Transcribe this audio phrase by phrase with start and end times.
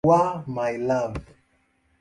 [0.09, 0.23] wa
[0.55, 1.17] "My Love".